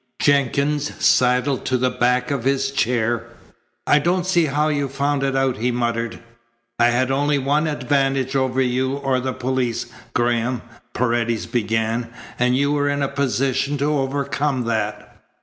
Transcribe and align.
Jenkins 0.19 0.93
sidled 0.97 1.63
to 1.65 1.77
the 1.77 1.91
back 1.91 2.31
of 2.31 2.43
his 2.43 2.71
chair. 2.71 3.27
"I 3.85 3.99
don't 3.99 4.25
see 4.25 4.45
how 4.45 4.67
you 4.67 4.87
found 4.87 5.21
it 5.21 5.35
out," 5.35 5.57
he 5.57 5.69
muttered. 5.69 6.17
"I 6.79 6.87
had 6.87 7.11
only 7.11 7.37
one 7.37 7.67
advantage 7.67 8.35
over 8.35 8.61
you 8.61 8.95
or 8.95 9.19
the 9.19 9.31
police, 9.31 9.85
Graham," 10.15 10.63
Paredes 10.95 11.45
began, 11.45 12.09
"and 12.39 12.57
you 12.57 12.71
were 12.71 12.89
in 12.89 13.03
a 13.03 13.07
position 13.07 13.77
to 13.77 13.93
overcome 13.99 14.63
that. 14.65 15.21